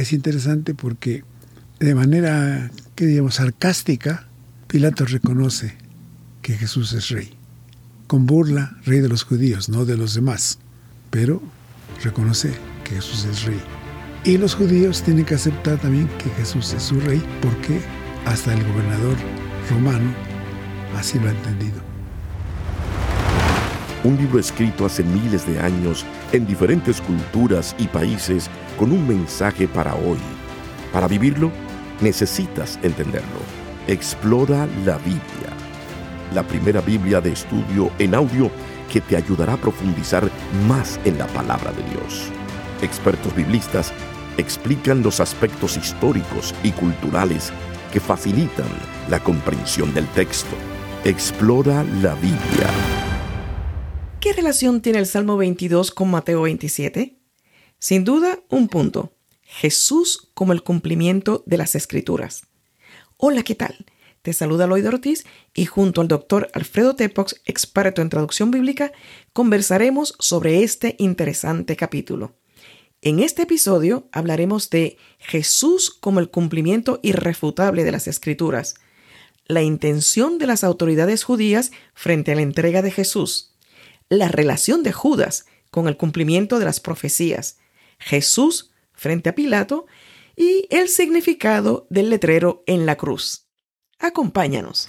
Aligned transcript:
es 0.00 0.12
interesante 0.12 0.74
porque 0.74 1.24
de 1.78 1.94
manera, 1.94 2.70
que 2.94 3.06
digamos, 3.06 3.36
sarcástica, 3.36 4.26
Pilato 4.66 5.04
reconoce 5.04 5.76
que 6.42 6.56
Jesús 6.56 6.92
es 6.92 7.08
rey. 7.08 7.34
Con 8.06 8.26
burla, 8.26 8.76
rey 8.84 9.00
de 9.00 9.08
los 9.08 9.24
judíos, 9.24 9.68
no 9.68 9.84
de 9.84 9.96
los 9.96 10.14
demás. 10.14 10.58
Pero 11.10 11.42
reconoce 12.02 12.52
que 12.84 12.96
Jesús 12.96 13.24
es 13.24 13.44
rey. 13.44 13.60
Y 14.24 14.36
los 14.36 14.54
judíos 14.54 15.02
tienen 15.02 15.24
que 15.24 15.34
aceptar 15.34 15.78
también 15.78 16.08
que 16.18 16.30
Jesús 16.30 16.72
es 16.74 16.82
su 16.82 17.00
rey 17.00 17.22
porque 17.40 17.80
hasta 18.26 18.52
el 18.52 18.62
gobernador 18.64 19.16
romano 19.70 20.12
así 20.96 21.18
lo 21.18 21.28
ha 21.28 21.32
entendido. 21.32 21.80
Un 24.02 24.16
libro 24.16 24.38
escrito 24.38 24.86
hace 24.86 25.02
miles 25.02 25.46
de 25.46 25.60
años 25.60 26.06
en 26.32 26.46
diferentes 26.46 27.00
culturas 27.00 27.74
y 27.78 27.86
países 27.86 28.48
con 28.80 28.92
un 28.92 29.06
mensaje 29.06 29.68
para 29.68 29.94
hoy. 29.94 30.16
Para 30.90 31.06
vivirlo, 31.06 31.52
necesitas 32.00 32.78
entenderlo. 32.82 33.40
Explora 33.86 34.66
la 34.86 34.96
Biblia, 34.96 35.52
la 36.32 36.42
primera 36.42 36.80
Biblia 36.80 37.20
de 37.20 37.32
estudio 37.32 37.90
en 37.98 38.14
audio 38.14 38.50
que 38.90 39.02
te 39.02 39.16
ayudará 39.16 39.52
a 39.52 39.56
profundizar 39.58 40.30
más 40.66 40.98
en 41.04 41.18
la 41.18 41.26
palabra 41.26 41.72
de 41.72 41.82
Dios. 41.90 42.30
Expertos 42.80 43.36
biblistas 43.36 43.92
explican 44.38 45.02
los 45.02 45.20
aspectos 45.20 45.76
históricos 45.76 46.54
y 46.62 46.70
culturales 46.70 47.52
que 47.92 48.00
facilitan 48.00 48.68
la 49.10 49.20
comprensión 49.20 49.92
del 49.92 50.06
texto. 50.08 50.56
Explora 51.04 51.84
la 52.00 52.14
Biblia. 52.14 52.70
¿Qué 54.20 54.32
relación 54.32 54.80
tiene 54.80 55.00
el 55.00 55.06
Salmo 55.06 55.36
22 55.36 55.90
con 55.90 56.10
Mateo 56.10 56.42
27? 56.42 57.19
Sin 57.82 58.04
duda, 58.04 58.38
un 58.50 58.68
punto. 58.68 59.14
Jesús 59.42 60.28
como 60.34 60.52
el 60.52 60.62
cumplimiento 60.62 61.42
de 61.46 61.56
las 61.56 61.74
Escrituras. 61.74 62.42
Hola, 63.16 63.42
¿qué 63.42 63.54
tal? 63.54 63.86
Te 64.20 64.34
saluda 64.34 64.66
Lloyd 64.66 64.86
Ortiz 64.86 65.24
y 65.54 65.64
junto 65.64 66.02
al 66.02 66.08
doctor 66.08 66.50
Alfredo 66.52 66.94
Tepox, 66.94 67.40
experto 67.46 68.02
en 68.02 68.10
traducción 68.10 68.50
bíblica, 68.50 68.92
conversaremos 69.32 70.14
sobre 70.18 70.62
este 70.62 70.94
interesante 70.98 71.74
capítulo. 71.74 72.36
En 73.00 73.18
este 73.18 73.44
episodio 73.44 74.08
hablaremos 74.12 74.68
de 74.68 74.98
Jesús 75.18 75.90
como 75.90 76.20
el 76.20 76.28
cumplimiento 76.28 77.00
irrefutable 77.02 77.82
de 77.84 77.92
las 77.92 78.08
Escrituras, 78.08 78.74
la 79.46 79.62
intención 79.62 80.36
de 80.36 80.46
las 80.46 80.64
autoridades 80.64 81.24
judías 81.24 81.70
frente 81.94 82.32
a 82.32 82.34
la 82.34 82.42
entrega 82.42 82.82
de 82.82 82.90
Jesús, 82.90 83.54
la 84.10 84.28
relación 84.28 84.82
de 84.82 84.92
Judas 84.92 85.46
con 85.70 85.88
el 85.88 85.96
cumplimiento 85.96 86.58
de 86.58 86.66
las 86.66 86.78
profecías, 86.78 87.56
Jesús 88.00 88.70
frente 88.92 89.30
a 89.30 89.34
Pilato 89.34 89.86
y 90.36 90.66
el 90.70 90.88
significado 90.88 91.86
del 91.90 92.10
letrero 92.10 92.64
en 92.66 92.86
la 92.86 92.96
cruz. 92.96 93.46
Acompáñanos. 93.98 94.88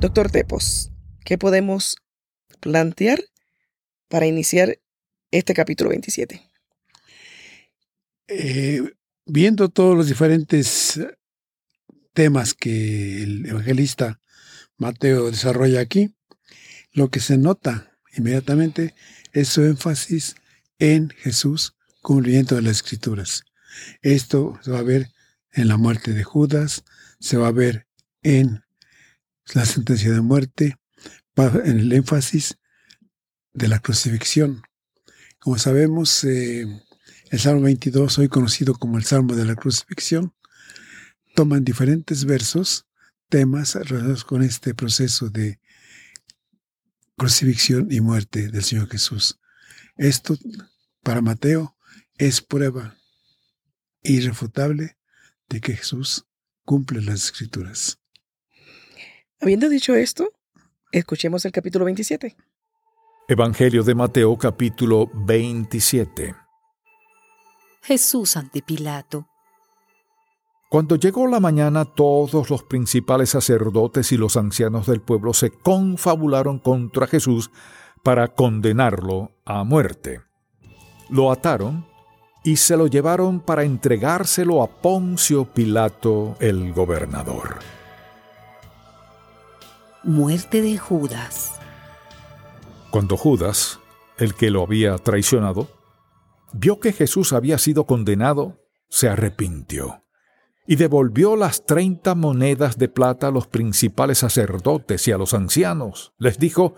Doctor 0.00 0.30
Tepos, 0.30 0.90
¿qué 1.24 1.38
podemos 1.38 1.96
plantear 2.60 3.20
para 4.08 4.26
iniciar 4.26 4.78
este 5.30 5.54
capítulo 5.54 5.90
27? 5.90 6.42
Eh, 8.28 8.82
viendo 9.26 9.68
todos 9.68 9.96
los 9.96 10.06
diferentes 10.08 11.00
temas 12.12 12.54
que 12.54 13.22
el 13.22 13.46
evangelista 13.46 14.20
Mateo 14.76 15.30
desarrolla 15.30 15.80
aquí, 15.80 16.14
lo 16.92 17.10
que 17.10 17.20
se 17.20 17.38
nota 17.38 17.92
inmediatamente 18.16 18.94
es 19.32 19.48
su 19.48 19.62
énfasis 19.62 20.36
en 20.78 21.10
Jesús, 21.10 21.74
cumplimiento 22.02 22.54
de 22.54 22.62
las 22.62 22.76
escrituras. 22.76 23.44
Esto 24.02 24.58
se 24.62 24.70
va 24.70 24.78
a 24.78 24.82
ver 24.82 25.10
en 25.52 25.68
la 25.68 25.76
muerte 25.76 26.12
de 26.12 26.24
Judas, 26.24 26.84
se 27.20 27.36
va 27.36 27.48
a 27.48 27.52
ver 27.52 27.86
en 28.22 28.64
la 29.54 29.64
sentencia 29.64 30.12
de 30.12 30.20
muerte, 30.20 30.76
en 31.36 31.78
el 31.80 31.92
énfasis 31.92 32.58
de 33.52 33.68
la 33.68 33.78
crucifixión. 33.78 34.62
Como 35.38 35.58
sabemos, 35.58 36.24
eh, 36.24 36.66
el 37.30 37.40
Salmo 37.40 37.62
22, 37.62 38.18
hoy 38.18 38.28
conocido 38.28 38.74
como 38.74 38.98
el 38.98 39.04
Salmo 39.04 39.34
de 39.34 39.44
la 39.44 39.54
crucifixión, 39.54 40.34
toman 41.34 41.64
diferentes 41.64 42.24
versos, 42.24 42.86
temas 43.34 43.74
relacionados 43.74 44.24
con 44.24 44.44
este 44.44 44.74
proceso 44.76 45.28
de 45.28 45.58
crucifixión 47.16 47.88
y 47.90 48.00
muerte 48.00 48.46
del 48.46 48.62
Señor 48.62 48.88
Jesús. 48.88 49.40
Esto, 49.96 50.36
para 51.02 51.20
Mateo, 51.20 51.76
es 52.16 52.40
prueba 52.40 52.96
irrefutable 54.04 54.96
de 55.48 55.60
que 55.60 55.74
Jesús 55.74 56.26
cumple 56.64 57.02
las 57.02 57.24
escrituras. 57.24 57.98
Habiendo 59.40 59.68
dicho 59.68 59.96
esto, 59.96 60.30
escuchemos 60.92 61.44
el 61.44 61.50
capítulo 61.50 61.86
27. 61.86 62.36
Evangelio 63.26 63.82
de 63.82 63.96
Mateo 63.96 64.38
capítulo 64.38 65.10
27. 65.12 66.36
Jesús 67.82 68.36
ante 68.36 68.62
Pilato. 68.62 69.28
Cuando 70.68 70.96
llegó 70.96 71.26
la 71.28 71.40
mañana, 71.40 71.84
todos 71.84 72.50
los 72.50 72.62
principales 72.64 73.30
sacerdotes 73.30 74.10
y 74.12 74.16
los 74.16 74.36
ancianos 74.36 74.86
del 74.86 75.00
pueblo 75.00 75.32
se 75.32 75.50
confabularon 75.50 76.58
contra 76.58 77.06
Jesús 77.06 77.50
para 78.02 78.28
condenarlo 78.28 79.32
a 79.44 79.62
muerte. 79.62 80.22
Lo 81.08 81.30
ataron 81.30 81.86
y 82.42 82.56
se 82.56 82.76
lo 82.76 82.86
llevaron 82.86 83.40
para 83.40 83.62
entregárselo 83.64 84.62
a 84.62 84.66
Poncio 84.68 85.44
Pilato, 85.44 86.36
el 86.40 86.72
gobernador. 86.72 87.60
Muerte 90.02 90.60
de 90.60 90.76
Judas. 90.76 91.52
Cuando 92.90 93.16
Judas, 93.16 93.78
el 94.18 94.34
que 94.34 94.50
lo 94.50 94.62
había 94.62 94.98
traicionado, 94.98 95.68
vio 96.52 96.80
que 96.80 96.92
Jesús 96.92 97.32
había 97.32 97.58
sido 97.58 97.84
condenado, 97.84 98.60
se 98.88 99.08
arrepintió 99.08 100.03
y 100.66 100.76
devolvió 100.76 101.36
las 101.36 101.66
treinta 101.66 102.14
monedas 102.14 102.78
de 102.78 102.88
plata 102.88 103.28
a 103.28 103.30
los 103.30 103.46
principales 103.46 104.18
sacerdotes 104.18 105.06
y 105.08 105.12
a 105.12 105.18
los 105.18 105.34
ancianos. 105.34 106.14
Les 106.18 106.38
dijo, 106.38 106.74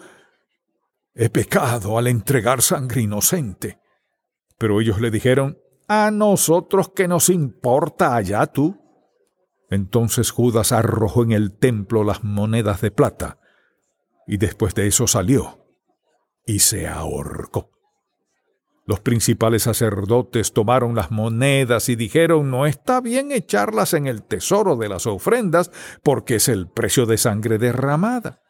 He 1.15 1.31
pecado 1.31 1.97
al 1.97 2.09
entregar 2.09 2.63
sangre 2.63 3.01
inocente. 3.03 3.79
Pero 4.59 4.81
ellos 4.81 5.01
le 5.01 5.11
dijeron, 5.11 5.59
A 5.89 6.11
nosotros 6.11 6.91
que 6.91 7.09
nos 7.09 7.29
importa 7.29 8.17
allá 8.17 8.47
tú. 8.47 8.81
Entonces 9.71 10.31
Judas 10.31 10.73
arrojó 10.73 11.23
en 11.23 11.33
el 11.33 11.57
templo 11.57 12.05
las 12.05 12.23
monedas 12.23 12.81
de 12.81 12.91
plata, 12.91 13.41
y 14.27 14.37
después 14.37 14.75
de 14.75 14.87
eso 14.87 15.07
salió 15.07 15.67
y 16.45 16.61
se 16.61 16.87
ahorcó. 16.87 17.76
Los 18.87 19.01
principales 19.01 19.65
sacerdotes 19.65 20.53
tomaron 20.53 20.95
las 20.95 21.11
monedas 21.11 21.89
y 21.89 21.97
dijeron, 21.97 22.53
no 22.53 22.67
está 22.67 23.01
bien 23.01 23.33
echarlas 23.33 23.95
en 23.95 24.07
el 24.07 24.23
tesoro 24.23 24.77
de 24.77 24.89
las 24.89 25.09
ofrendas 25.09 25.73
porque 26.05 26.37
es 26.37 26.49
el 26.49 26.69
precio 26.69 27.05
de 27.05 27.19
sangre 27.19 27.59
derramada. 27.59 28.43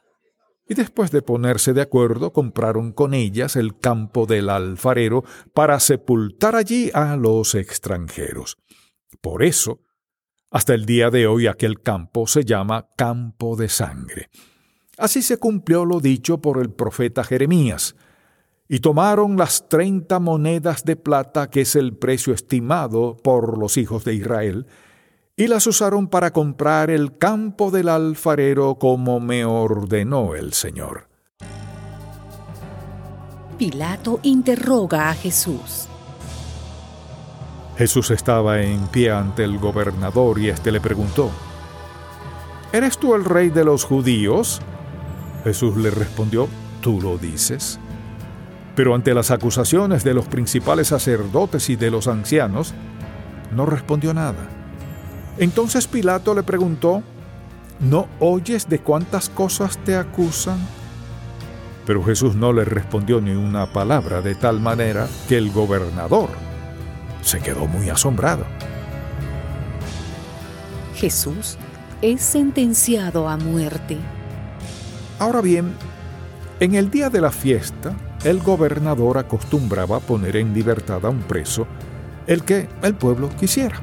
Y 0.69 0.75
después 0.75 1.11
de 1.11 1.23
ponerse 1.23 1.73
de 1.73 1.81
acuerdo, 1.81 2.35
compraron 2.35 2.93
con 2.93 3.15
ellas 3.15 3.57
el 3.57 3.79
campo 3.79 4.27
del 4.27 4.51
alfarero 4.51 5.25
para 5.55 5.81
sepultar 5.81 6.55
allí 6.55 6.91
a 6.93 7.17
los 7.17 7.55
extranjeros. 7.55 8.59
Por 9.23 9.43
eso, 9.43 9.81
hasta 10.51 10.75
el 10.75 10.85
día 10.85 11.09
de 11.09 11.27
hoy 11.27 11.47
aquel 11.47 11.81
campo 11.81 12.27
se 12.27 12.45
llama 12.45 12.89
campo 12.95 13.57
de 13.57 13.71
sangre. 13.71 14.29
Así 14.99 15.23
se 15.23 15.39
cumplió 15.39 15.87
lo 15.87 16.01
dicho 16.01 16.43
por 16.43 16.61
el 16.61 16.71
profeta 16.71 17.25
Jeremías 17.25 17.97
y 18.69 18.81
tomaron 18.81 19.37
las 19.37 19.69
treinta 19.69 20.19
monedas 20.19 20.85
de 20.85 20.97
plata, 20.97 21.51
que 21.51 21.63
es 21.63 21.77
el 21.77 21.97
precio 21.97 22.35
estimado 22.35 23.17
por 23.17 23.59
los 23.59 23.77
hijos 23.77 24.05
de 24.05 24.15
Israel, 24.15 24.67
y 25.37 25.49
las 25.49 25.67
usaron 25.67 26.09
para 26.09 26.33
comprar 26.33 26.91
el 26.91 27.19
campo 27.19 27.71
del 27.71 27.89
alfarero 27.89 28.77
como 28.77 29.21
me 29.21 29.45
ordenó 29.45 30.35
el 30.35 30.53
Señor. 30.53 31.09
Pilato 33.59 34.21
interroga 34.23 35.11
a 35.11 35.15
Jesús. 35.15 35.89
Jesús 37.77 38.11
estaba 38.11 38.63
en 38.63 38.87
pie 38.89 39.11
ante 39.11 39.45
el 39.45 39.59
gobernador 39.59 40.39
y 40.39 40.49
éste 40.49 40.73
le 40.73 40.81
preguntó, 40.81 41.31
¿Eres 42.73 42.99
tú 42.99 43.15
el 43.15 43.25
rey 43.25 43.51
de 43.51 43.65
los 43.65 43.85
judíos? 43.85 44.61
Jesús 45.45 45.77
le 45.77 45.91
respondió, 45.91 46.49
¿tú 46.81 47.01
lo 47.01 47.17
dices? 47.17 47.79
Pero 48.77 48.95
ante 48.95 49.15
las 49.15 49.33
acusaciones 49.33 50.05
de 50.05 50.15
los 50.15 50.29
principales 50.29 50.89
sacerdotes 50.89 51.69
y 51.71 51.75
de 51.77 51.91
los 51.91 52.07
ancianos, 52.07 52.75
no 53.51 53.67
respondió 53.67 54.15
nada. 54.15 54.49
Entonces 55.39 55.89
Pilato 55.89 56.35
le 56.35 56.45
preguntó, 56.45 57.03
¿no 57.81 58.07
oyes 58.21 58.69
de 58.69 58.79
cuántas 58.79 59.29
cosas 59.29 59.79
te 59.79 59.97
acusan? 59.97 60.59
Pero 61.87 62.05
Jesús 62.05 62.37
no 62.37 62.53
le 62.53 62.65
respondió 62.65 63.21
ni 63.21 63.33
una 63.33 63.73
palabra 63.73 64.21
de 64.21 64.35
tal 64.35 64.61
manera 64.61 65.09
que 65.29 65.39
el 65.39 65.51
gobernador 65.51 66.29
se 67.23 67.41
quedó 67.41 67.67
muy 67.67 67.91
asombrado. 67.91 68.45
Jesús 70.95 71.57
es 72.03 72.23
sentenciado 72.23 73.29
a 73.29 73.37
muerte. 73.37 73.99
Ahora 75.19 75.41
bien, 75.41 75.75
en 76.61 76.75
el 76.75 76.91
día 76.91 77.11
de 77.11 77.21
la 77.21 77.31
fiesta, 77.31 77.95
el 78.27 78.43
gobernador 78.43 79.19
acostumbraba 79.19 80.01
poner 80.01 80.37
en 80.37 80.53
libertad 80.53 81.07
a 81.07 81.11
un 81.11 81.23
preso 81.23 81.65
el 82.27 82.43
que 82.43 82.69
el 82.83 82.97
pueblo 82.97 83.31
quisiera. 83.39 83.81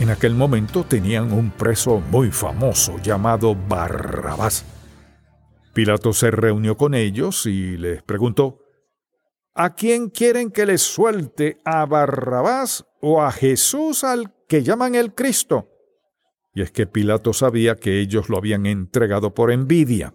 En 0.00 0.10
aquel 0.10 0.34
momento 0.34 0.82
tenían 0.82 1.32
un 1.32 1.52
preso 1.52 2.00
muy 2.00 2.32
famoso 2.32 2.98
llamado 2.98 3.54
Barrabás. 3.54 4.64
Pilato 5.72 6.12
se 6.12 6.32
reunió 6.32 6.76
con 6.76 6.94
ellos 6.94 7.46
y 7.46 7.76
les 7.76 8.02
preguntó, 8.02 8.58
¿A 9.54 9.76
quién 9.76 10.10
quieren 10.10 10.50
que 10.50 10.66
les 10.66 10.82
suelte? 10.82 11.60
¿A 11.64 11.86
Barrabás 11.86 12.84
o 13.00 13.22
a 13.22 13.30
Jesús 13.30 14.02
al 14.02 14.34
que 14.48 14.64
llaman 14.64 14.96
el 14.96 15.14
Cristo? 15.14 15.68
Y 16.54 16.62
es 16.62 16.72
que 16.72 16.88
Pilato 16.88 17.32
sabía 17.32 17.76
que 17.76 18.00
ellos 18.00 18.28
lo 18.28 18.36
habían 18.36 18.66
entregado 18.66 19.32
por 19.32 19.52
envidia. 19.52 20.12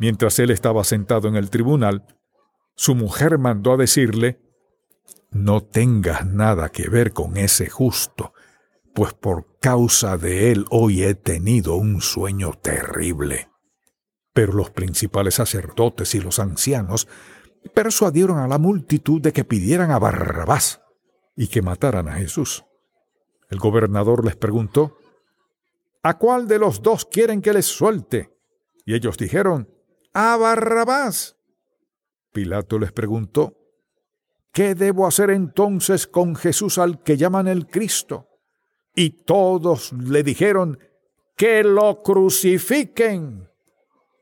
Mientras 0.00 0.40
él 0.40 0.50
estaba 0.50 0.82
sentado 0.82 1.28
en 1.28 1.36
el 1.36 1.48
tribunal, 1.48 2.04
su 2.74 2.94
mujer 2.94 3.38
mandó 3.38 3.72
a 3.72 3.76
decirle, 3.76 4.40
No 5.30 5.62
tengas 5.62 6.26
nada 6.26 6.68
que 6.68 6.88
ver 6.88 7.12
con 7.12 7.36
ese 7.36 7.68
justo, 7.68 8.32
pues 8.94 9.14
por 9.14 9.58
causa 9.58 10.16
de 10.16 10.52
él 10.52 10.66
hoy 10.70 11.02
he 11.02 11.14
tenido 11.14 11.74
un 11.74 12.00
sueño 12.00 12.52
terrible. 12.60 13.50
Pero 14.32 14.52
los 14.52 14.70
principales 14.70 15.34
sacerdotes 15.34 16.14
y 16.14 16.20
los 16.20 16.38
ancianos 16.38 17.08
persuadieron 17.72 18.38
a 18.38 18.48
la 18.48 18.58
multitud 18.58 19.20
de 19.20 19.32
que 19.32 19.44
pidieran 19.44 19.90
a 19.90 19.98
Barrabás 19.98 20.82
y 21.36 21.48
que 21.48 21.62
mataran 21.62 22.08
a 22.08 22.14
Jesús. 22.14 22.64
El 23.50 23.58
gobernador 23.58 24.24
les 24.24 24.36
preguntó, 24.36 24.96
¿A 26.02 26.18
cuál 26.18 26.46
de 26.46 26.58
los 26.58 26.82
dos 26.82 27.06
quieren 27.06 27.40
que 27.40 27.52
les 27.52 27.66
suelte? 27.66 28.30
Y 28.84 28.94
ellos 28.94 29.16
dijeron, 29.16 29.70
a 30.12 30.36
Barrabás. 30.36 31.36
Pilato 32.34 32.80
les 32.80 32.90
preguntó, 32.90 33.56
¿qué 34.52 34.74
debo 34.74 35.06
hacer 35.06 35.30
entonces 35.30 36.08
con 36.08 36.34
Jesús 36.34 36.78
al 36.78 37.00
que 37.00 37.16
llaman 37.16 37.46
el 37.46 37.68
Cristo? 37.68 38.26
Y 38.92 39.10
todos 39.24 39.92
le 39.92 40.24
dijeron, 40.24 40.80
que 41.36 41.62
lo 41.62 42.02
crucifiquen. 42.02 43.48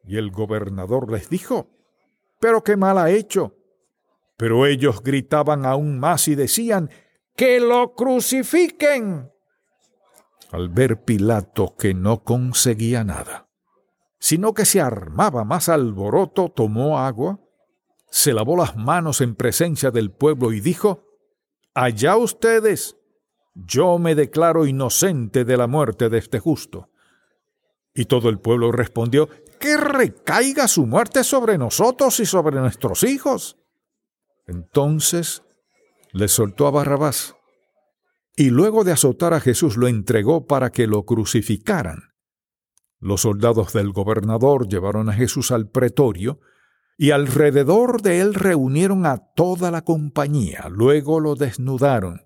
Y 0.04 0.18
el 0.18 0.30
gobernador 0.30 1.10
les 1.10 1.30
dijo, 1.30 1.70
pero 2.38 2.62
qué 2.62 2.76
mal 2.76 2.98
ha 2.98 3.10
hecho. 3.10 3.56
Pero 4.36 4.66
ellos 4.66 5.02
gritaban 5.02 5.64
aún 5.64 5.98
más 5.98 6.28
y 6.28 6.34
decían, 6.34 6.90
que 7.34 7.60
lo 7.60 7.94
crucifiquen. 7.94 9.32
Al 10.50 10.68
ver 10.68 11.02
Pilato 11.02 11.76
que 11.78 11.94
no 11.94 12.24
conseguía 12.24 13.04
nada, 13.04 13.48
sino 14.18 14.52
que 14.52 14.66
se 14.66 14.82
armaba 14.82 15.44
más 15.44 15.70
alboroto, 15.70 16.50
tomó 16.50 16.98
agua, 16.98 17.41
se 18.12 18.34
lavó 18.34 18.58
las 18.58 18.76
manos 18.76 19.22
en 19.22 19.34
presencia 19.34 19.90
del 19.90 20.10
pueblo 20.10 20.52
y 20.52 20.60
dijo, 20.60 21.06
Allá 21.72 22.18
ustedes, 22.18 22.98
yo 23.54 23.98
me 23.98 24.14
declaro 24.14 24.66
inocente 24.66 25.46
de 25.46 25.56
la 25.56 25.66
muerte 25.66 26.10
de 26.10 26.18
este 26.18 26.38
justo. 26.38 26.90
Y 27.94 28.04
todo 28.04 28.28
el 28.28 28.38
pueblo 28.38 28.70
respondió, 28.70 29.30
que 29.58 29.78
recaiga 29.78 30.68
su 30.68 30.86
muerte 30.86 31.24
sobre 31.24 31.56
nosotros 31.56 32.20
y 32.20 32.26
sobre 32.26 32.60
nuestros 32.60 33.02
hijos. 33.02 33.56
Entonces 34.46 35.42
le 36.12 36.28
soltó 36.28 36.66
a 36.66 36.70
Barrabás, 36.70 37.34
y 38.36 38.50
luego 38.50 38.84
de 38.84 38.92
azotar 38.92 39.32
a 39.32 39.40
Jesús 39.40 39.78
lo 39.78 39.88
entregó 39.88 40.46
para 40.46 40.70
que 40.70 40.86
lo 40.86 41.06
crucificaran. 41.06 42.12
Los 43.00 43.22
soldados 43.22 43.72
del 43.72 43.90
gobernador 43.90 44.68
llevaron 44.68 45.08
a 45.08 45.14
Jesús 45.14 45.50
al 45.50 45.70
pretorio, 45.70 46.40
y 46.96 47.10
alrededor 47.10 48.02
de 48.02 48.20
él 48.20 48.34
reunieron 48.34 49.06
a 49.06 49.18
toda 49.18 49.70
la 49.70 49.82
compañía, 49.82 50.68
luego 50.70 51.20
lo 51.20 51.34
desnudaron, 51.34 52.22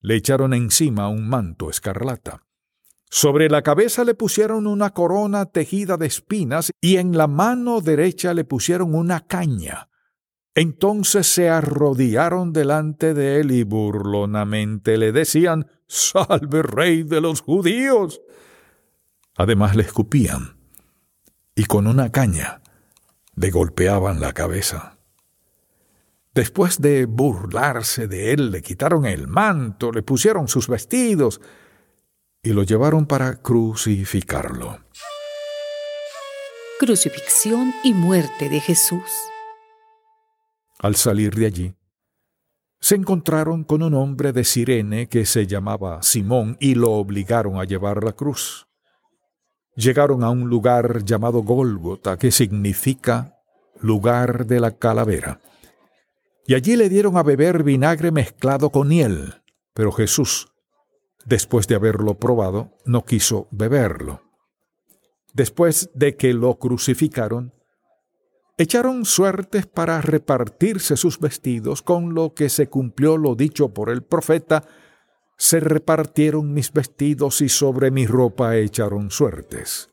le 0.00 0.16
echaron 0.16 0.54
encima 0.54 1.08
un 1.08 1.28
manto 1.28 1.70
escarlata 1.70 2.44
sobre 3.14 3.48
la 3.48 3.62
cabeza 3.62 4.02
le 4.02 4.14
pusieron 4.14 4.66
una 4.66 4.90
corona 4.90 5.46
tejida 5.46 5.96
de 5.96 6.06
espinas 6.06 6.72
y 6.80 6.96
en 6.96 7.16
la 7.16 7.28
mano 7.28 7.80
derecha 7.80 8.34
le 8.34 8.42
pusieron 8.42 8.92
una 8.92 9.20
caña. 9.20 9.88
Entonces 10.56 11.28
se 11.28 11.48
arrodillaron 11.48 12.52
delante 12.52 13.14
de 13.14 13.38
él 13.38 13.52
y 13.52 13.62
burlonamente 13.62 14.98
le 14.98 15.12
decían, 15.12 15.68
Salve 15.86 16.64
rey 16.64 17.04
de 17.04 17.20
los 17.20 17.40
judíos. 17.40 18.20
Además 19.36 19.76
le 19.76 19.84
escupían 19.84 20.56
y 21.54 21.66
con 21.66 21.86
una 21.86 22.10
caña 22.10 22.62
le 23.36 23.50
golpeaban 23.50 24.20
la 24.20 24.32
cabeza. 24.32 24.98
Después 26.34 26.80
de 26.80 27.06
burlarse 27.06 28.08
de 28.08 28.32
él, 28.32 28.50
le 28.50 28.60
quitaron 28.62 29.06
el 29.06 29.28
manto, 29.28 29.92
le 29.92 30.02
pusieron 30.02 30.48
sus 30.48 30.68
vestidos, 30.68 31.40
y 32.42 32.52
lo 32.52 32.64
llevaron 32.64 33.06
para 33.06 33.40
crucificarlo. 33.40 34.78
Crucifixión 36.78 37.72
y 37.84 37.94
muerte 37.94 38.48
de 38.48 38.60
Jesús. 38.60 39.10
Al 40.80 40.96
salir 40.96 41.34
de 41.34 41.46
allí, 41.46 41.74
se 42.80 42.96
encontraron 42.96 43.64
con 43.64 43.82
un 43.82 43.94
hombre 43.94 44.32
de 44.32 44.44
Sirene 44.44 45.08
que 45.08 45.24
se 45.24 45.46
llamaba 45.46 46.02
Simón 46.02 46.58
y 46.60 46.74
lo 46.74 46.92
obligaron 46.92 47.58
a 47.58 47.64
llevar 47.64 48.04
la 48.04 48.12
cruz. 48.12 48.66
Llegaron 49.76 50.22
a 50.22 50.30
un 50.30 50.48
lugar 50.48 51.04
llamado 51.04 51.42
Gólgota, 51.42 52.16
que 52.16 52.30
significa 52.30 53.38
lugar 53.80 54.46
de 54.46 54.60
la 54.60 54.72
calavera. 54.72 55.40
Y 56.46 56.54
allí 56.54 56.76
le 56.76 56.88
dieron 56.88 57.16
a 57.16 57.22
beber 57.22 57.62
vinagre 57.62 58.12
mezclado 58.12 58.70
con 58.70 58.90
hiel, 58.90 59.42
pero 59.72 59.90
Jesús 59.90 60.48
Después 61.24 61.66
de 61.66 61.74
haberlo 61.74 62.14
probado, 62.14 62.72
no 62.84 63.04
quiso 63.04 63.48
beberlo. 63.50 64.20
Después 65.32 65.90
de 65.94 66.16
que 66.16 66.34
lo 66.34 66.58
crucificaron, 66.58 67.52
echaron 68.58 69.04
suertes 69.04 69.66
para 69.66 70.00
repartirse 70.02 70.96
sus 70.96 71.18
vestidos, 71.18 71.80
con 71.80 72.14
lo 72.14 72.34
que 72.34 72.50
se 72.50 72.68
cumplió 72.68 73.16
lo 73.16 73.34
dicho 73.34 73.70
por 73.72 73.88
el 73.88 74.02
profeta, 74.02 74.64
se 75.36 75.60
repartieron 75.60 76.52
mis 76.52 76.72
vestidos 76.72 77.40
y 77.40 77.48
sobre 77.48 77.90
mi 77.90 78.06
ropa 78.06 78.56
echaron 78.56 79.10
suertes. 79.10 79.90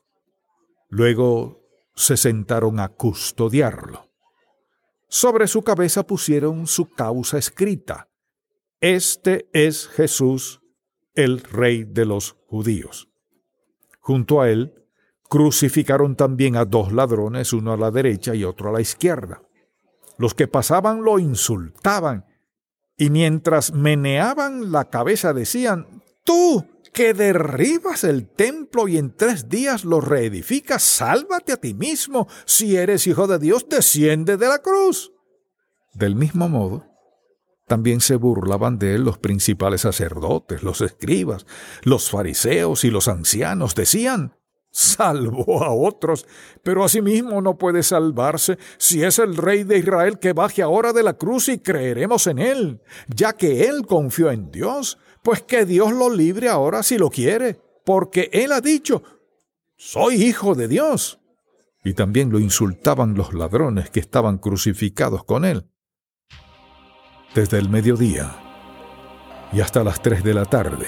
Luego 0.88 1.62
se 1.94 2.16
sentaron 2.16 2.80
a 2.80 2.88
custodiarlo. 2.88 4.08
Sobre 5.08 5.46
su 5.46 5.62
cabeza 5.62 6.06
pusieron 6.06 6.66
su 6.66 6.90
causa 6.90 7.38
escrita. 7.38 8.08
Este 8.80 9.48
es 9.52 9.88
Jesús, 9.88 10.62
el 11.14 11.40
rey 11.42 11.84
de 11.84 12.06
los 12.06 12.36
judíos. 12.46 13.08
Junto 14.00 14.40
a 14.40 14.50
él 14.50 14.74
crucificaron 15.28 16.16
también 16.16 16.56
a 16.56 16.64
dos 16.64 16.92
ladrones, 16.92 17.52
uno 17.52 17.72
a 17.72 17.76
la 17.76 17.90
derecha 17.90 18.34
y 18.34 18.44
otro 18.44 18.70
a 18.70 18.72
la 18.72 18.80
izquierda. 18.80 19.42
Los 20.18 20.34
que 20.34 20.48
pasaban 20.48 21.02
lo 21.02 21.18
insultaban 21.18 22.26
y 22.96 23.10
mientras 23.10 23.72
meneaban 23.72 24.72
la 24.72 24.90
cabeza 24.90 25.32
decían, 25.32 26.02
Tú 26.24 26.66
que 26.92 27.14
derribas 27.14 28.04
el 28.04 28.28
templo 28.28 28.86
y 28.86 28.98
en 28.98 29.16
tres 29.16 29.48
días 29.48 29.84
lo 29.84 30.00
reedificas, 30.00 30.82
sálvate 30.82 31.52
a 31.52 31.56
ti 31.56 31.74
mismo. 31.74 32.28
Si 32.44 32.76
eres 32.76 33.06
hijo 33.06 33.26
de 33.26 33.38
Dios, 33.38 33.66
desciende 33.68 34.36
de 34.36 34.46
la 34.46 34.58
cruz. 34.58 35.12
Del 35.94 36.14
mismo 36.14 36.48
modo, 36.48 36.86
también 37.66 38.00
se 38.00 38.16
burlaban 38.16 38.78
de 38.78 38.94
él 38.94 39.04
los 39.04 39.18
principales 39.18 39.82
sacerdotes, 39.82 40.62
los 40.62 40.80
escribas, 40.80 41.46
los 41.82 42.10
fariseos 42.10 42.84
y 42.84 42.90
los 42.90 43.08
ancianos. 43.08 43.74
Decían, 43.74 44.36
salvó 44.72 45.62
a 45.62 45.72
otros, 45.72 46.26
pero 46.64 46.82
asimismo 46.82 47.40
no 47.40 47.56
puede 47.56 47.84
salvarse 47.84 48.58
si 48.78 49.04
es 49.04 49.20
el 49.20 49.36
rey 49.36 49.62
de 49.62 49.78
Israel 49.78 50.18
que 50.18 50.32
baje 50.32 50.62
ahora 50.62 50.92
de 50.92 51.04
la 51.04 51.12
cruz 51.12 51.48
y 51.48 51.58
creeremos 51.58 52.26
en 52.26 52.40
él, 52.40 52.80
ya 53.06 53.34
que 53.34 53.66
él 53.68 53.86
confió 53.86 54.32
en 54.32 54.50
Dios, 54.50 54.98
pues 55.22 55.42
que 55.42 55.64
Dios 55.64 55.92
lo 55.92 56.10
libre 56.10 56.48
ahora 56.48 56.82
si 56.82 56.98
lo 56.98 57.10
quiere, 57.10 57.60
porque 57.84 58.28
él 58.32 58.50
ha 58.50 58.60
dicho, 58.60 59.04
soy 59.76 60.24
hijo 60.24 60.56
de 60.56 60.66
Dios. 60.66 61.20
Y 61.84 61.94
también 61.94 62.30
lo 62.30 62.40
insultaban 62.40 63.14
los 63.14 63.32
ladrones 63.34 63.90
que 63.90 64.00
estaban 64.00 64.38
crucificados 64.38 65.24
con 65.24 65.44
él 65.44 65.66
desde 67.34 67.58
el 67.58 67.68
mediodía 67.70 68.36
y 69.52 69.60
hasta 69.60 69.82
las 69.84 70.02
tres 70.02 70.22
de 70.22 70.34
la 70.34 70.44
tarde, 70.44 70.86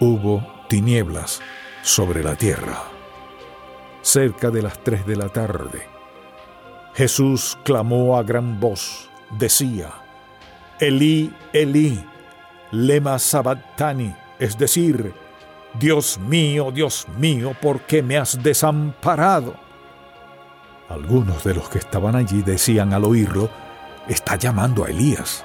hubo 0.00 0.44
tinieblas 0.68 1.40
sobre 1.82 2.22
la 2.22 2.36
tierra. 2.36 2.84
Cerca 4.00 4.50
de 4.50 4.62
las 4.62 4.82
tres 4.82 5.06
de 5.06 5.16
la 5.16 5.28
tarde, 5.28 5.86
Jesús 6.94 7.58
clamó 7.64 8.16
a 8.16 8.22
gran 8.22 8.58
voz, 8.58 9.10
decía, 9.30 9.90
Elí, 10.80 11.32
Elí, 11.52 12.04
lema 12.70 13.18
sabactani, 13.18 14.14
es 14.38 14.58
decir, 14.58 15.14
Dios 15.74 16.18
mío, 16.18 16.70
Dios 16.72 17.06
mío, 17.18 17.56
¿por 17.60 17.82
qué 17.82 18.02
me 18.02 18.18
has 18.18 18.42
desamparado? 18.42 19.54
Algunos 20.88 21.44
de 21.44 21.54
los 21.54 21.68
que 21.68 21.78
estaban 21.78 22.16
allí 22.16 22.42
decían 22.42 22.92
al 22.92 23.04
oírlo, 23.04 23.48
está 24.08 24.36
llamando 24.36 24.84
a 24.84 24.88
Elías. 24.88 25.44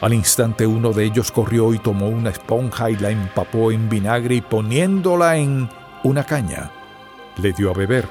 Al 0.00 0.12
instante 0.12 0.66
uno 0.66 0.92
de 0.92 1.04
ellos 1.04 1.32
corrió 1.32 1.72
y 1.72 1.78
tomó 1.78 2.08
una 2.08 2.30
esponja 2.30 2.90
y 2.90 2.96
la 2.96 3.10
empapó 3.10 3.72
en 3.72 3.88
vinagre 3.88 4.34
y 4.36 4.40
poniéndola 4.42 5.38
en 5.38 5.70
una 6.02 6.24
caña, 6.24 6.70
le 7.38 7.52
dio 7.52 7.70
a 7.70 7.74
beber. 7.74 8.06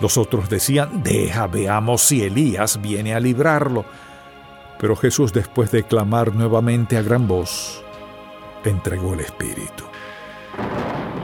Los 0.00 0.16
otros 0.16 0.48
decían, 0.48 1.02
deja, 1.02 1.46
veamos 1.46 2.02
si 2.02 2.22
Elías 2.22 2.80
viene 2.80 3.14
a 3.14 3.20
librarlo. 3.20 3.84
Pero 4.78 4.96
Jesús, 4.96 5.32
después 5.32 5.70
de 5.70 5.84
clamar 5.84 6.34
nuevamente 6.34 6.96
a 6.96 7.02
gran 7.02 7.28
voz, 7.28 7.82
entregó 8.64 9.14
el 9.14 9.20
Espíritu. 9.20 9.84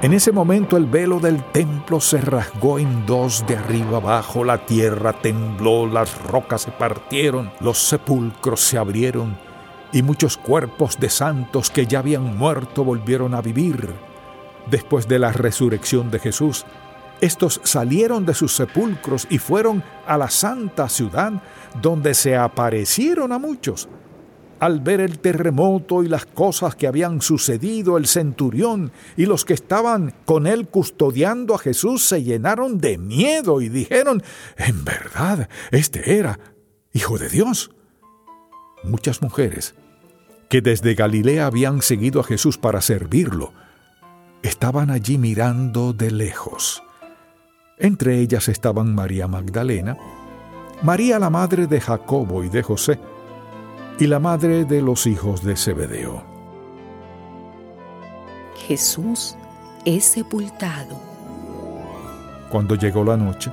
En 0.02 0.12
ese 0.12 0.33
momento 0.33 0.76
el 0.76 0.87
velo 0.87 1.19
del 1.21 1.43
templo 1.45 2.00
se 2.00 2.21
rasgó 2.21 2.79
en 2.79 3.07
dos 3.07 3.47
de 3.47 3.57
arriba 3.57 3.99
abajo, 3.99 4.45
la 4.45 4.59
tierra 4.59 5.12
tembló, 5.12 5.87
las 5.87 6.21
rocas 6.23 6.62
se 6.62 6.73
partieron, 6.73 7.52
los 7.61 7.79
sepulcros 7.79 8.61
se 8.61 8.79
abrieron 8.79 9.37
y 9.92 10.02
muchos 10.02 10.37
cuerpos 10.37 10.99
de 10.99 11.11
santos 11.11 11.70
que 11.70 11.87
ya 11.87 12.00
habían 12.00 12.37
muerto 12.37 12.84
volvieron 12.84 13.34
a 13.34 13.42
vivir. 13.42 13.90
Después 14.70 15.08
de 15.08 15.18
la 15.18 15.32
resurrección 15.32 16.11
de 16.11 16.18
Jesús, 16.18 16.64
estos 17.20 17.61
salieron 17.64 18.26
de 18.26 18.34
sus 18.34 18.54
sepulcros 18.54 19.26
y 19.30 19.38
fueron 19.38 19.82
a 20.06 20.16
la 20.16 20.30
santa 20.30 20.88
ciudad 20.88 21.32
donde 21.80 22.14
se 22.14 22.37
aparecieron 22.37 23.32
a 23.32 23.38
muchos 23.38 23.88
al 24.62 24.78
ver 24.78 25.00
el 25.00 25.18
terremoto 25.18 26.04
y 26.04 26.08
las 26.08 26.25
cosas 26.25 26.76
que 26.76 26.87
habían 26.87 27.20
sucedido, 27.20 27.96
el 27.96 28.06
centurión 28.06 28.92
y 29.16 29.26
los 29.26 29.44
que 29.44 29.54
estaban 29.54 30.14
con 30.25 30.46
él 30.46 30.68
custodiando 30.68 31.56
a 31.56 31.58
Jesús 31.58 32.04
se 32.04 32.22
llenaron 32.22 32.78
de 32.78 32.96
miedo 32.96 33.61
y 33.61 33.68
dijeron, 33.68 34.22
en 34.56 34.84
verdad, 34.84 35.49
este 35.72 36.16
era 36.16 36.38
Hijo 36.92 37.18
de 37.18 37.28
Dios. 37.28 37.72
Muchas 38.84 39.20
mujeres 39.20 39.75
que 40.52 40.61
desde 40.61 40.92
Galilea 40.92 41.47
habían 41.47 41.80
seguido 41.80 42.21
a 42.21 42.25
Jesús 42.25 42.59
para 42.59 42.82
servirlo, 42.82 43.54
estaban 44.42 44.90
allí 44.90 45.16
mirando 45.16 45.94
de 45.94 46.11
lejos. 46.11 46.82
Entre 47.78 48.18
ellas 48.18 48.50
estaban 48.50 48.94
María 48.94 49.26
Magdalena, 49.28 49.97
María 50.82 51.18
la 51.18 51.30
madre 51.30 51.66
de 51.66 51.80
Jacobo 51.80 52.44
y 52.44 52.50
de 52.50 52.62
José, 52.62 52.99
y 53.99 54.06
la 54.06 54.18
madre 54.18 54.66
de 54.66 54.82
los 54.82 55.06
hijos 55.06 55.42
de 55.42 55.56
Zebedeo. 55.56 56.23
Jesús 58.68 59.38
es 59.87 60.04
sepultado. 60.04 61.00
Cuando 62.50 62.75
llegó 62.75 63.04
la 63.04 63.16
noche, 63.16 63.50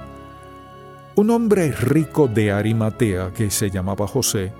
un 1.15 1.29
hombre 1.29 1.72
rico 1.72 2.27
de 2.27 2.51
Arimatea 2.51 3.32
que 3.32 3.50
se 3.51 3.70
llamaba 3.70 4.06
José 4.06 4.51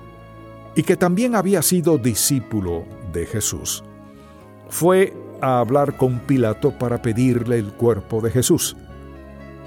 y 0.74 0.82
que 0.82 0.96
también 0.96 1.34
había 1.34 1.62
sido 1.62 1.98
discípulo 1.98 2.84
de 3.12 3.26
Jesús, 3.26 3.82
fue 4.68 5.14
a 5.40 5.60
hablar 5.60 5.96
con 5.96 6.20
Pilato 6.20 6.78
para 6.78 7.02
pedirle 7.02 7.58
el 7.58 7.72
cuerpo 7.72 8.20
de 8.20 8.30
Jesús. 8.30 8.76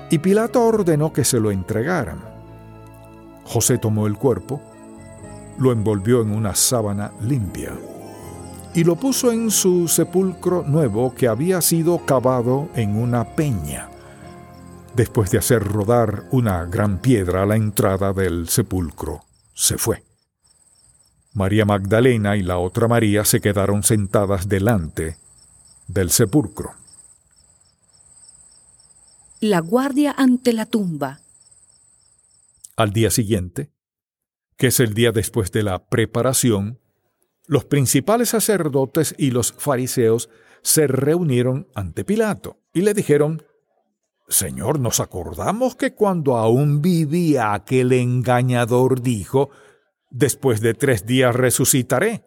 Y 0.10 0.20
Pilato 0.20 0.64
ordenó 0.64 1.12
que 1.12 1.26
se 1.26 1.40
lo 1.40 1.52
entregaran. 1.52 2.20
José 3.44 3.78
tomó 3.78 4.08
el 4.08 4.18
cuerpo, 4.18 4.62
lo 5.58 5.72
envolvió 5.72 6.22
en 6.22 6.32
una 6.32 6.56
sábana 6.56 7.12
limpia 7.22 7.74
y 8.74 8.84
lo 8.84 8.96
puso 8.96 9.32
en 9.32 9.52
su 9.52 9.88
sepulcro 9.88 10.64
nuevo 10.64 11.14
que 11.14 11.28
había 11.28 11.62
sido 11.62 12.06
cavado 12.06 12.70
en 12.76 12.96
una 12.96 13.36
peña, 13.36 13.90
después 14.96 15.30
de 15.32 15.38
hacer 15.38 15.64
rodar 15.64 16.24
una 16.32 16.66
gran 16.66 16.98
piedra 16.98 17.44
a 17.44 17.46
la 17.46 17.56
entrada 17.56 18.14
del 18.14 18.50
sepulcro. 18.50 19.22
Se 19.54 19.78
fue. 19.78 20.13
María 21.34 21.66
Magdalena 21.66 22.38
y 22.38 22.44
la 22.44 22.60
otra 22.60 22.88
María 22.88 23.26
se 23.26 23.42
quedaron 23.42 23.84
sentadas 23.84 24.48
delante 24.48 25.18
del 25.88 26.12
sepulcro. 26.12 26.74
La 29.40 29.60
guardia 29.60 30.14
ante 30.16 30.54
la 30.54 30.66
tumba. 30.68 31.20
Al 32.78 32.94
día 32.94 33.10
siguiente, 33.10 33.72
que 34.58 34.68
es 34.68 34.80
el 34.80 34.94
día 34.94 35.12
después 35.12 35.52
de 35.52 35.64
la 35.64 35.84
preparación, 35.86 36.80
los 37.48 37.66
principales 37.66 38.30
sacerdotes 38.30 39.16
y 39.18 39.32
los 39.32 39.54
fariseos 39.54 40.30
se 40.62 40.88
reunieron 40.88 41.68
ante 41.76 42.06
Pilato 42.06 42.58
y 42.74 42.82
le 42.82 42.94
dijeron, 42.94 43.44
Señor, 44.30 44.80
nos 44.80 45.00
acordamos 45.00 45.76
que 45.76 45.94
cuando 45.94 46.38
aún 46.38 46.82
vivía 46.82 47.54
aquel 47.54 47.92
engañador 47.92 49.02
dijo, 49.02 49.50
después 50.14 50.62
de 50.62 50.74
tres 50.74 51.06
días 51.06 51.36
resucitaré. 51.36 52.24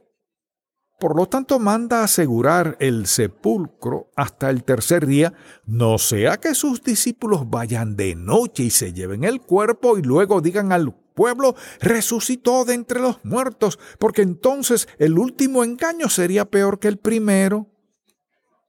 Por 0.98 1.16
lo 1.16 1.26
tanto, 1.26 1.58
manda 1.58 2.02
asegurar 2.02 2.76
el 2.80 3.06
sepulcro 3.06 4.10
hasta 4.16 4.50
el 4.50 4.64
tercer 4.64 5.06
día, 5.06 5.32
no 5.66 5.98
sea 5.98 6.38
que 6.38 6.54
sus 6.54 6.82
discípulos 6.82 7.48
vayan 7.48 7.96
de 7.96 8.14
noche 8.14 8.64
y 8.64 8.70
se 8.70 8.92
lleven 8.92 9.24
el 9.24 9.40
cuerpo 9.40 9.98
y 9.98 10.02
luego 10.02 10.40
digan 10.40 10.72
al 10.72 10.94
pueblo 11.14 11.54
resucitó 11.80 12.64
de 12.64 12.74
entre 12.74 13.00
los 13.00 13.24
muertos, 13.24 13.78
porque 13.98 14.22
entonces 14.22 14.88
el 14.98 15.18
último 15.18 15.64
engaño 15.64 16.08
sería 16.08 16.46
peor 16.46 16.78
que 16.78 16.88
el 16.88 16.98
primero. 16.98 17.66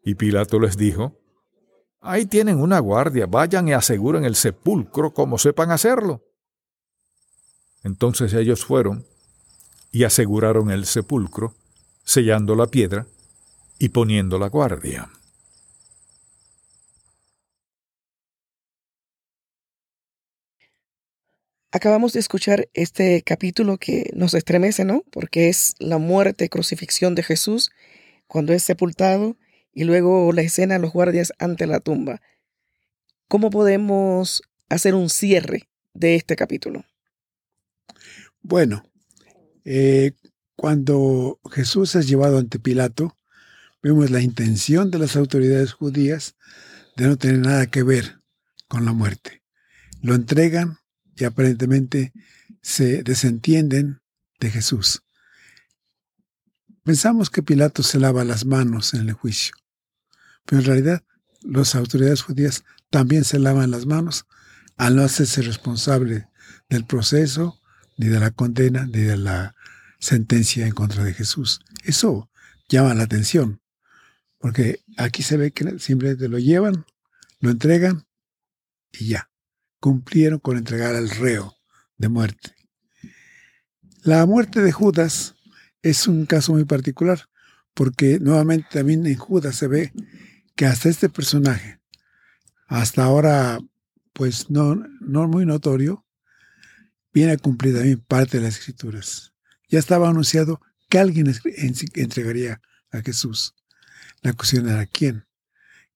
Y 0.03 0.15
Pilato 0.15 0.59
les 0.59 0.77
dijo, 0.77 1.17
Ahí 2.01 2.25
tienen 2.25 2.61
una 2.61 2.79
guardia, 2.79 3.25
vayan 3.25 3.67
y 3.67 3.73
aseguren 3.73 4.23
el 4.23 4.35
sepulcro 4.35 5.13
como 5.13 5.37
sepan 5.37 5.71
hacerlo. 5.71 6.26
Entonces 7.87 8.33
ellos 8.33 8.65
fueron 8.65 9.05
y 9.93 10.03
aseguraron 10.03 10.71
el 10.71 10.85
sepulcro, 10.85 11.55
sellando 12.03 12.53
la 12.53 12.67
piedra 12.67 13.07
y 13.79 13.89
poniendo 13.89 14.37
la 14.37 14.49
guardia. 14.49 15.09
Acabamos 21.71 22.11
de 22.11 22.19
escuchar 22.19 22.67
este 22.73 23.21
capítulo 23.21 23.77
que 23.77 24.11
nos 24.13 24.33
estremece, 24.33 24.83
¿no? 24.83 25.03
Porque 25.09 25.47
es 25.47 25.75
la 25.79 25.97
muerte 25.97 26.43
y 26.43 26.49
crucifixión 26.49 27.15
de 27.15 27.23
Jesús 27.23 27.71
cuando 28.27 28.51
es 28.51 28.63
sepultado 28.63 29.37
y 29.73 29.85
luego 29.85 30.33
la 30.33 30.41
escena 30.41 30.73
de 30.73 30.81
los 30.81 30.91
guardias 30.91 31.31
ante 31.39 31.67
la 31.67 31.79
tumba. 31.79 32.21
¿Cómo 33.29 33.49
podemos 33.49 34.41
hacer 34.67 34.93
un 34.93 35.09
cierre 35.09 35.69
de 35.93 36.15
este 36.15 36.35
capítulo? 36.35 36.83
Bueno, 38.49 38.81
eh, 39.65 40.13
cuando 40.55 41.41
Jesús 41.51 41.95
es 41.95 42.07
llevado 42.07 42.37
ante 42.37 42.59
Pilato, 42.59 43.17
vemos 43.83 44.09
la 44.09 44.21
intención 44.21 44.89
de 44.89 44.99
las 44.99 45.17
autoridades 45.17 45.73
judías 45.73 46.37
de 46.95 47.07
no 47.07 47.17
tener 47.17 47.39
nada 47.39 47.67
que 47.67 47.83
ver 47.83 48.21
con 48.69 48.85
la 48.85 48.93
muerte. 48.93 49.43
Lo 50.01 50.15
entregan 50.15 50.77
y 51.17 51.25
aparentemente 51.25 52.13
se 52.61 53.03
desentienden 53.03 53.99
de 54.39 54.49
Jesús. 54.49 55.03
Pensamos 56.85 57.29
que 57.29 57.43
Pilato 57.43 57.83
se 57.83 57.99
lava 57.99 58.23
las 58.23 58.45
manos 58.45 58.93
en 58.93 59.09
el 59.09 59.13
juicio, 59.13 59.55
pero 60.45 60.61
en 60.61 60.67
realidad 60.67 61.03
las 61.41 61.75
autoridades 61.75 62.21
judías 62.21 62.63
también 62.91 63.25
se 63.25 63.39
lavan 63.39 63.71
las 63.71 63.85
manos 63.85 64.25
al 64.77 64.95
no 64.95 65.01
hacerse 65.01 65.41
responsable 65.41 66.29
del 66.69 66.85
proceso, 66.85 67.59
ni 67.97 68.07
de 68.07 68.19
la 68.19 68.31
condena, 68.31 68.85
ni 68.85 69.01
de 69.01 69.17
la 69.17 69.55
sentencia 69.99 70.65
en 70.65 70.73
contra 70.73 71.03
de 71.03 71.13
Jesús. 71.13 71.59
Eso 71.83 72.29
llama 72.69 72.93
la 72.93 73.03
atención, 73.03 73.61
porque 74.37 74.83
aquí 74.97 75.23
se 75.23 75.37
ve 75.37 75.51
que 75.51 75.79
simplemente 75.79 76.29
lo 76.29 76.39
llevan, 76.39 76.85
lo 77.39 77.49
entregan 77.49 78.05
y 78.91 79.09
ya 79.09 79.29
cumplieron 79.79 80.39
con 80.39 80.57
entregar 80.57 80.95
al 80.95 81.09
reo 81.09 81.55
de 81.97 82.09
muerte. 82.09 82.55
La 84.03 84.25
muerte 84.25 84.61
de 84.61 84.71
Judas 84.71 85.35
es 85.81 86.07
un 86.07 86.25
caso 86.25 86.53
muy 86.53 86.65
particular, 86.65 87.27
porque 87.73 88.19
nuevamente 88.19 88.67
también 88.71 89.05
en 89.05 89.17
Judas 89.17 89.55
se 89.55 89.67
ve 89.67 89.93
que 90.55 90.65
hasta 90.65 90.89
este 90.89 91.09
personaje, 91.09 91.79
hasta 92.67 93.03
ahora 93.03 93.59
pues 94.13 94.49
no, 94.49 94.75
no 94.99 95.27
muy 95.27 95.45
notorio, 95.45 96.06
viene 97.13 97.33
a 97.33 97.37
cumplir 97.37 97.75
también 97.75 97.99
parte 97.99 98.37
de 98.37 98.43
las 98.43 98.57
escrituras. 98.57 99.33
Ya 99.69 99.79
estaba 99.79 100.09
anunciado 100.09 100.61
que 100.89 100.99
alguien 100.99 101.33
entregaría 101.95 102.61
a 102.91 103.01
Jesús. 103.01 103.53
La 104.21 104.33
cuestión 104.33 104.67
era 104.69 104.85
quién. 104.85 105.25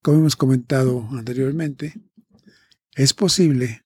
Como 0.01 0.19
hemos 0.19 0.35
comentado 0.35 1.07
anteriormente, 1.11 1.93
es 2.95 3.13
posible 3.13 3.85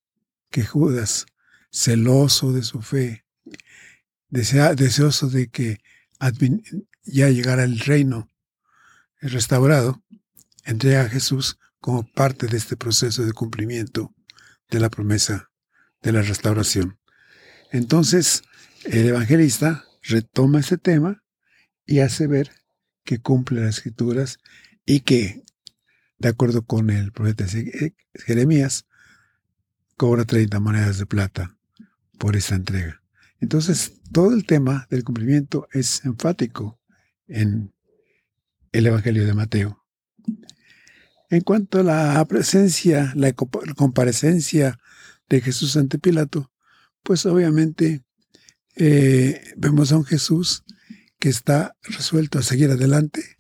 que 0.50 0.66
Judas 0.66 1.26
celoso 1.72 2.54
de 2.54 2.64
su 2.64 2.82
fe, 2.82 3.26
deseoso 4.30 5.30
de 5.30 5.50
que 5.50 5.82
ya 7.04 7.30
llegara 7.30 7.64
el 7.64 7.80
reino 7.80 8.32
restaurado, 9.20 10.02
entrega 10.64 11.02
a 11.02 11.10
Jesús 11.10 11.60
como 11.80 12.04
parte 12.04 12.48
de 12.48 12.58
este 12.58 12.78
proceso 12.78 13.26
de 13.26 13.34
cumplimiento 13.34 14.16
de 14.70 14.80
la 14.80 14.90
promesa 14.90 15.52
de 16.02 16.12
la 16.12 16.22
restauración. 16.22 16.98
Entonces, 17.72 18.44
el 18.86 19.08
evangelista 19.08 19.86
retoma 20.02 20.60
ese 20.60 20.78
tema 20.78 21.24
y 21.86 22.00
hace 22.00 22.28
ver 22.28 22.52
que 23.04 23.20
cumple 23.20 23.62
las 23.62 23.78
escrituras 23.78 24.40
y 24.86 25.02
que, 25.02 25.44
de 26.18 26.30
acuerdo 26.30 26.66
con 26.66 26.90
el 26.90 27.12
profeta 27.12 27.46
Jeremías, 28.14 28.86
cobra 29.98 30.26
30 30.26 30.60
monedas 30.60 30.98
de 30.98 31.06
plata 31.06 31.58
por 32.18 32.36
esta 32.36 32.56
entrega. 32.56 33.02
Entonces, 33.40 34.02
todo 34.12 34.34
el 34.34 34.46
tema 34.46 34.88
del 34.90 35.04
cumplimiento 35.04 35.68
es 35.72 36.04
enfático 36.06 36.80
en 37.28 37.74
el 38.72 38.88
Evangelio 38.88 39.26
de 39.26 39.34
Mateo. 39.34 39.86
En 41.30 41.42
cuanto 41.42 41.80
a 41.80 41.84
la 41.84 42.26
presencia, 42.26 43.12
la 43.16 43.34
comparecencia 43.34 44.80
de 45.28 45.42
Jesús 45.42 45.76
ante 45.76 45.98
Pilato, 45.98 46.52
pues 47.06 47.24
obviamente 47.28 48.04
eh, 48.76 49.54
vemos 49.56 49.92
a 49.92 49.98
un 49.98 50.06
Jesús 50.06 50.64
que 51.20 51.30
está 51.30 51.78
resuelto 51.84 52.40
a 52.40 52.42
seguir 52.42 52.72
adelante, 52.72 53.38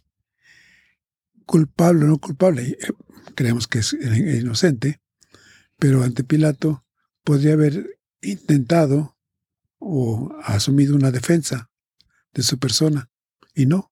culpable 1.47 2.05
o 2.05 2.07
no 2.07 2.19
culpable, 2.19 2.61
eh, 2.61 2.77
creemos 3.33 3.67
que 3.67 3.79
es 3.79 3.93
inocente, 3.93 5.01
pero 5.77 6.03
ante 6.03 6.23
Pilato 6.23 6.85
podría 7.23 7.53
haber 7.53 7.99
intentado 8.21 9.17
o 9.79 10.31
asumido 10.43 10.95
una 10.95 11.09
defensa 11.09 11.71
de 12.33 12.43
su 12.43 12.59
persona 12.59 13.09
y 13.55 13.65
no, 13.65 13.91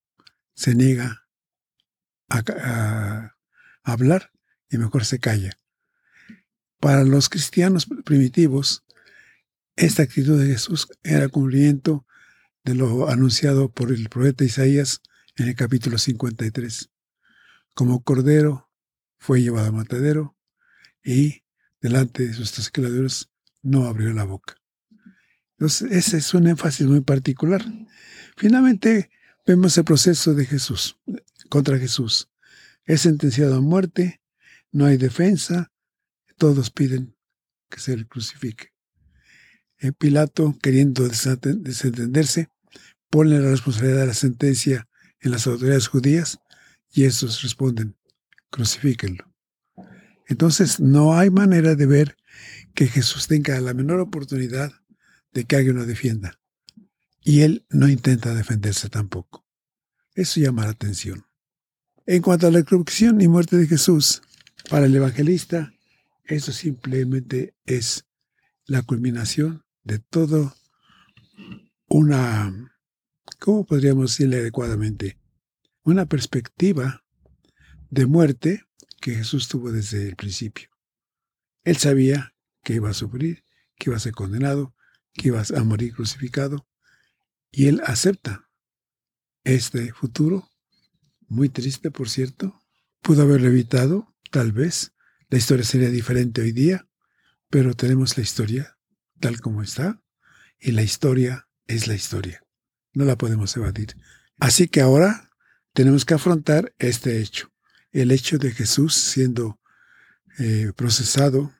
se 0.53 0.75
niega 0.75 1.25
a, 2.29 3.35
hablar 3.83 4.31
y 4.69 4.77
mejor 4.77 5.03
se 5.03 5.17
calla. 5.17 5.57
Para 6.79 7.03
los 7.03 7.27
cristianos 7.27 7.87
primitivos, 8.05 8.83
esta 9.75 10.03
actitud 10.03 10.39
de 10.39 10.47
Jesús 10.47 10.87
era 11.03 11.29
cumplimiento 11.29 12.05
de 12.63 12.75
lo 12.75 13.09
anunciado 13.09 13.71
por 13.71 13.91
el 13.91 14.07
profeta 14.09 14.43
Isaías 14.43 15.01
en 15.35 15.47
el 15.47 15.55
capítulo 15.55 15.97
53. 15.97 16.89
Como 17.73 18.03
cordero 18.03 18.69
fue 19.17 19.41
llevado 19.41 19.67
a 19.67 19.71
matadero 19.71 20.37
y 21.03 21.43
delante 21.81 22.27
de 22.27 22.33
sus 22.33 22.51
trasquiladores 22.51 23.29
no 23.61 23.85
abrió 23.85 24.13
la 24.13 24.25
boca. 24.25 24.55
Entonces, 25.57 25.91
ese 25.91 26.17
es 26.17 26.33
un 26.33 26.47
énfasis 26.47 26.85
muy 26.87 27.01
particular. 27.01 27.63
Finalmente, 28.37 29.09
vemos 29.45 29.77
el 29.77 29.83
proceso 29.85 30.33
de 30.33 30.45
Jesús, 30.45 30.99
contra 31.49 31.79
Jesús. 31.79 32.29
Es 32.85 33.01
sentenciado 33.01 33.55
a 33.55 33.61
muerte, 33.61 34.21
no 34.71 34.85
hay 34.85 34.97
defensa, 34.97 35.71
todos 36.37 36.69
piden 36.69 37.15
que 37.69 37.79
se 37.79 37.95
le 37.95 38.05
crucifique. 38.05 38.72
Eh, 39.83 39.91
Pilato, 39.91 40.57
queriendo 40.61 41.09
desentenderse, 41.09 42.47
pone 43.09 43.37
la 43.37 43.49
responsabilidad 43.49 43.99
de 43.99 44.07
la 44.07 44.13
sentencia 44.13 44.87
en 45.19 45.31
las 45.31 45.45
autoridades 45.45 45.89
judías 45.89 46.39
y 46.93 47.03
estos 47.03 47.41
responden, 47.41 47.97
crucifíquenlo. 48.49 49.29
Entonces 50.29 50.79
no 50.79 51.17
hay 51.17 51.29
manera 51.29 51.75
de 51.75 51.85
ver 51.85 52.15
que 52.73 52.87
Jesús 52.87 53.27
tenga 53.27 53.59
la 53.59 53.73
menor 53.73 53.99
oportunidad 53.99 54.71
de 55.33 55.43
que 55.43 55.57
alguien 55.57 55.75
lo 55.75 55.85
defienda. 55.85 56.39
Y 57.21 57.41
él 57.41 57.65
no 57.69 57.89
intenta 57.89 58.33
defenderse 58.33 58.87
tampoco. 58.87 59.45
Eso 60.15 60.39
llama 60.39 60.63
la 60.63 60.71
atención. 60.71 61.25
En 62.05 62.21
cuanto 62.21 62.47
a 62.47 62.51
la 62.51 62.63
crucifixión 62.63 63.19
y 63.19 63.27
muerte 63.27 63.57
de 63.57 63.67
Jesús, 63.67 64.21
para 64.69 64.85
el 64.85 64.95
evangelista, 64.95 65.73
eso 66.23 66.53
simplemente 66.53 67.53
es 67.65 68.05
la 68.65 68.81
culminación 68.81 69.62
de 69.83 69.99
todo 69.99 70.55
una, 71.87 72.71
¿cómo 73.39 73.65
podríamos 73.65 74.11
decirle 74.11 74.37
adecuadamente? 74.37 75.19
Una 75.83 76.05
perspectiva 76.05 77.03
de 77.89 78.05
muerte 78.05 78.63
que 79.01 79.15
Jesús 79.15 79.47
tuvo 79.47 79.71
desde 79.71 80.07
el 80.07 80.15
principio. 80.15 80.69
Él 81.63 81.77
sabía 81.77 82.33
que 82.63 82.75
iba 82.75 82.89
a 82.89 82.93
sufrir, 82.93 83.43
que 83.75 83.89
iba 83.89 83.97
a 83.97 83.99
ser 83.99 84.13
condenado, 84.13 84.73
que 85.13 85.27
iba 85.27 85.41
a 85.41 85.63
morir 85.63 85.93
crucificado, 85.93 86.67
y 87.51 87.67
él 87.67 87.81
acepta 87.85 88.49
este 89.43 89.93
futuro, 89.93 90.49
muy 91.27 91.49
triste 91.49 91.91
por 91.91 92.09
cierto, 92.09 92.61
pudo 93.01 93.23
haberlo 93.23 93.49
evitado, 93.49 94.15
tal 94.31 94.53
vez, 94.53 94.93
la 95.29 95.37
historia 95.37 95.65
sería 95.65 95.89
diferente 95.89 96.41
hoy 96.41 96.53
día, 96.53 96.87
pero 97.49 97.75
tenemos 97.75 98.17
la 98.17 98.23
historia 98.23 98.77
tal 99.19 99.39
como 99.39 99.61
está, 99.61 100.01
y 100.59 100.71
la 100.71 100.83
historia 100.83 101.47
es 101.67 101.87
la 101.87 101.95
historia, 101.95 102.43
no 102.93 103.05
la 103.05 103.17
podemos 103.17 103.55
evadir. 103.55 103.95
Así 104.39 104.67
que 104.67 104.81
ahora 104.81 105.29
tenemos 105.73 106.05
que 106.05 106.13
afrontar 106.13 106.73
este 106.77 107.19
hecho 107.21 107.53
el 107.93 108.11
hecho 108.11 108.39
de 108.39 108.51
Jesús 108.51 108.95
siendo 108.95 109.59
eh, 110.39 110.71
procesado, 110.75 111.53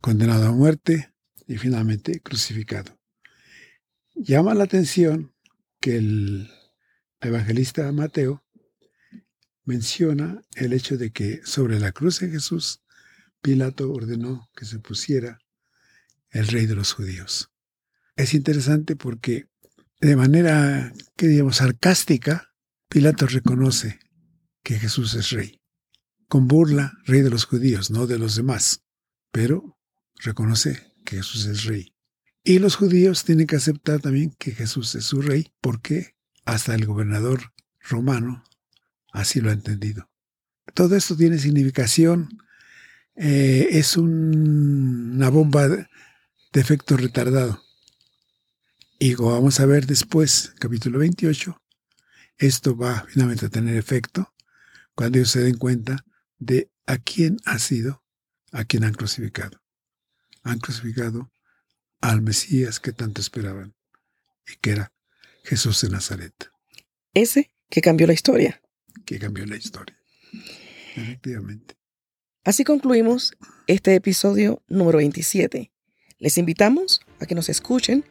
condenado 0.00 0.46
a 0.46 0.52
muerte 0.52 1.12
y 1.46 1.58
finalmente 1.58 2.20
crucificado. 2.20 2.98
Llama 4.14 4.54
la 4.54 4.64
atención 4.64 5.34
que 5.78 5.96
el 5.96 6.50
evangelista 7.20 7.92
Mateo 7.92 8.42
menciona 9.64 10.42
el 10.54 10.72
hecho 10.72 10.96
de 10.96 11.12
que 11.12 11.42
sobre 11.44 11.78
la 11.78 11.92
cruz 11.92 12.20
de 12.20 12.30
Jesús, 12.30 12.82
Pilato 13.42 13.92
ordenó 13.92 14.48
que 14.56 14.64
se 14.64 14.78
pusiera 14.78 15.38
el 16.30 16.46
rey 16.48 16.66
de 16.66 16.74
los 16.74 16.92
judíos. 16.92 17.50
Es 18.16 18.34
interesante 18.34 18.96
porque 18.96 19.48
de 20.00 20.16
manera, 20.16 20.92
que 21.16 21.28
digamos, 21.28 21.56
sarcástica, 21.56 22.54
Pilato 22.88 23.26
reconoce 23.26 24.00
que 24.62 24.78
Jesús 24.78 25.14
es 25.14 25.30
rey. 25.30 25.60
Con 26.28 26.48
burla, 26.48 26.94
rey 27.04 27.20
de 27.20 27.30
los 27.30 27.44
judíos, 27.44 27.90
no 27.90 28.06
de 28.06 28.18
los 28.18 28.36
demás, 28.36 28.82
pero 29.30 29.78
reconoce 30.16 30.94
que 31.04 31.16
Jesús 31.16 31.46
es 31.46 31.64
rey. 31.64 31.94
Y 32.42 32.58
los 32.58 32.76
judíos 32.76 33.24
tienen 33.24 33.46
que 33.46 33.56
aceptar 33.56 34.00
también 34.00 34.34
que 34.38 34.52
Jesús 34.52 34.94
es 34.94 35.04
su 35.04 35.20
rey, 35.20 35.52
porque 35.60 36.16
hasta 36.44 36.74
el 36.74 36.86
gobernador 36.86 37.52
romano 37.80 38.42
así 39.12 39.40
lo 39.40 39.50
ha 39.50 39.54
entendido. 39.54 40.08
Todo 40.74 40.96
esto 40.96 41.16
tiene 41.16 41.38
significación, 41.38 42.38
eh, 43.16 43.68
es 43.72 43.96
una 43.96 45.28
bomba 45.28 45.88
de 46.52 46.60
efecto 46.60 46.96
retardado. 46.96 47.62
Y 48.98 49.14
como 49.14 49.32
vamos 49.32 49.60
a 49.60 49.66
ver 49.66 49.86
después, 49.86 50.52
capítulo 50.58 50.98
28, 50.98 51.60
esto 52.38 52.76
va 52.76 53.06
finalmente 53.08 53.46
a 53.46 53.50
tener 53.50 53.76
efecto 53.76 54.34
cuando 54.94 55.18
ellos 55.18 55.30
se 55.30 55.40
den 55.40 55.56
cuenta 55.56 56.04
de 56.38 56.70
a 56.86 56.98
quién 56.98 57.38
ha 57.44 57.58
sido, 57.58 58.04
a 58.52 58.64
quién 58.64 58.84
han 58.84 58.94
crucificado. 58.94 59.62
Han 60.42 60.58
crucificado 60.58 61.30
al 62.00 62.22
Mesías 62.22 62.80
que 62.80 62.92
tanto 62.92 63.20
esperaban 63.20 63.74
y 64.46 64.56
que 64.60 64.72
era 64.72 64.92
Jesús 65.44 65.80
de 65.82 65.90
Nazaret. 65.90 66.50
Ese 67.14 67.54
que 67.68 67.80
cambió 67.80 68.06
la 68.06 68.12
historia. 68.12 68.60
Que 69.04 69.18
cambió 69.18 69.46
la 69.46 69.56
historia. 69.56 69.98
Efectivamente. 70.96 71.76
Así 72.44 72.64
concluimos 72.64 73.36
este 73.66 73.94
episodio 73.94 74.62
número 74.66 74.98
27. 74.98 75.70
Les 76.20 76.36
invitamos 76.36 77.00
a 77.18 77.24
que 77.24 77.34
nos 77.34 77.48
escuchen 77.48 78.04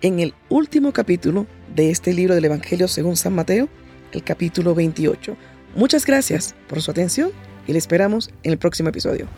en 0.00 0.18
el 0.18 0.32
último 0.48 0.92
capítulo 0.92 1.46
de 1.74 1.90
este 1.90 2.14
libro 2.14 2.34
del 2.34 2.46
Evangelio 2.46 2.88
según 2.88 3.18
San 3.18 3.34
Mateo, 3.34 3.68
el 4.12 4.24
capítulo 4.24 4.74
28 4.74 5.36
Muchas 5.76 6.06
gracias 6.06 6.54
por 6.68 6.80
su 6.80 6.90
atención 6.90 7.30
y 7.66 7.72
le 7.72 7.78
esperamos 7.78 8.30
en 8.42 8.52
el 8.52 8.58
próximo 8.58 8.88
episodio. 8.88 9.28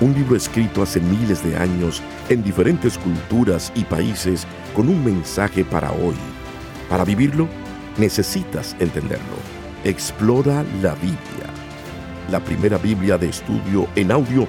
Un 0.00 0.12
libro 0.12 0.34
escrito 0.34 0.82
hace 0.82 1.00
miles 1.00 1.42
de 1.44 1.56
años 1.56 2.02
en 2.28 2.42
diferentes 2.42 2.98
culturas 2.98 3.72
y 3.76 3.84
países 3.84 4.44
con 4.74 4.88
un 4.88 5.04
mensaje 5.04 5.64
para 5.64 5.92
hoy. 5.92 6.16
Para 6.90 7.04
vivirlo, 7.04 7.48
necesitas 7.96 8.74
entenderlo. 8.80 9.36
Explora 9.84 10.64
la 10.82 10.94
Biblia. 10.96 11.18
La 12.30 12.40
primera 12.40 12.76
Biblia 12.76 13.16
de 13.16 13.28
estudio 13.28 13.88
en 13.94 14.10
audio 14.10 14.48